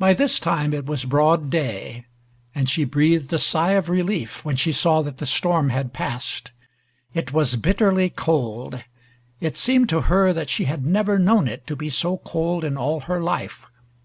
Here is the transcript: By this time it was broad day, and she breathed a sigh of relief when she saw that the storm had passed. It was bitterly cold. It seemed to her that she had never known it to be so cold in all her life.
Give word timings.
By 0.00 0.14
this 0.14 0.40
time 0.40 0.72
it 0.74 0.84
was 0.86 1.04
broad 1.04 1.48
day, 1.48 2.06
and 2.56 2.68
she 2.68 2.82
breathed 2.82 3.32
a 3.32 3.38
sigh 3.38 3.70
of 3.74 3.88
relief 3.88 4.44
when 4.44 4.56
she 4.56 4.72
saw 4.72 5.00
that 5.02 5.18
the 5.18 5.26
storm 5.26 5.68
had 5.70 5.92
passed. 5.92 6.50
It 7.12 7.32
was 7.32 7.54
bitterly 7.54 8.10
cold. 8.10 8.82
It 9.40 9.56
seemed 9.56 9.88
to 9.90 10.00
her 10.10 10.32
that 10.32 10.50
she 10.50 10.64
had 10.64 10.84
never 10.84 11.20
known 11.20 11.46
it 11.46 11.68
to 11.68 11.76
be 11.76 11.88
so 11.88 12.16
cold 12.16 12.64
in 12.64 12.76
all 12.76 13.02
her 13.02 13.20
life. 13.22 13.68